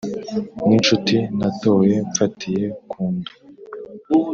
[0.67, 3.31] n'inshuti natoye mfatiye kundu